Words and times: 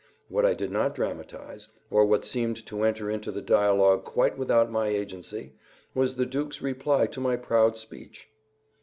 What 0.29 0.47
I 0.47 0.55
did 0.55 0.71
not 0.71 0.95
dramatize, 0.95 1.67
or 1.91 2.07
what 2.07 2.25
seemed 2.25 2.65
to 2.65 2.81
enter 2.81 3.07
into 3.07 3.31
the 3.31 3.39
dialogue 3.43 4.03
quite 4.03 4.35
without 4.35 4.71
my 4.71 4.87
agency, 4.87 5.53
was 5.93 6.15
the 6.15 6.25
Duke's 6.25 6.59
reply 6.59 7.05
to 7.05 7.21
my 7.21 7.35
proud 7.35 7.77
speech. 7.77 8.29